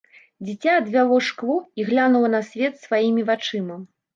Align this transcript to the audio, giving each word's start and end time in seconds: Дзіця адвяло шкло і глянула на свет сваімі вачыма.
Дзіця 0.45 0.71
адвяло 0.81 1.19
шкло 1.27 1.57
і 1.81 1.85
глянула 1.91 2.33
на 2.37 2.41
свет 2.51 2.83
сваімі 2.87 3.29
вачыма. 3.33 3.81